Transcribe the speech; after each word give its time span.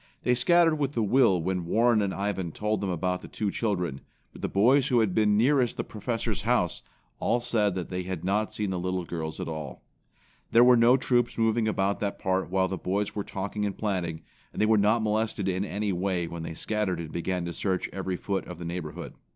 They 0.23 0.33
scattered 0.33 0.77
with 0.79 0.97
a 0.97 1.03
will 1.03 1.39
when 1.39 1.67
Warren 1.67 2.01
and 2.01 2.11
Ivan 2.11 2.51
told 2.53 2.81
them 2.81 2.89
about 2.89 3.21
the 3.21 3.27
two 3.27 3.51
children, 3.51 4.01
but 4.33 4.41
the 4.41 4.49
boys 4.49 4.87
who 4.87 4.99
had 4.99 5.13
been 5.13 5.37
nearest 5.37 5.77
the 5.77 5.83
Professor's 5.83 6.41
house, 6.41 6.81
all 7.19 7.39
said 7.39 7.75
that 7.75 7.89
they 7.89 8.01
had 8.01 8.25
not 8.25 8.51
seen 8.51 8.71
the 8.71 8.79
little 8.79 9.05
girls 9.05 9.39
at 9.39 9.47
all. 9.47 9.83
There 10.51 10.63
were 10.63 10.75
no 10.75 10.97
troops 10.97 11.37
moving 11.37 11.67
about 11.67 11.99
that 11.99 12.17
part 12.17 12.49
while 12.49 12.67
the 12.67 12.79
boys 12.79 13.13
were 13.13 13.23
talking 13.23 13.63
and 13.63 13.77
planning, 13.77 14.23
and 14.51 14.59
they 14.59 14.65
were 14.65 14.75
not 14.75 15.03
molested 15.03 15.47
in 15.47 15.63
any 15.63 15.93
way 15.93 16.25
when 16.25 16.41
they 16.41 16.55
scattered 16.55 16.99
and 16.99 17.11
began 17.11 17.45
to 17.45 17.53
search 17.53 17.87
every 17.89 18.15
foot 18.15 18.47
of 18.47 18.57
the 18.57 18.65
neighborhood. 18.65 19.13